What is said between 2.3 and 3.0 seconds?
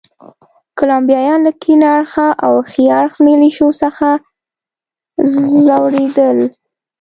او ښي